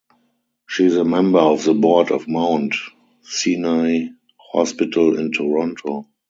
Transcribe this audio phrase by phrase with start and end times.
[0.67, 2.73] She is a member of the Board of Mount
[3.21, 6.07] Sinai Hospital in Toronto.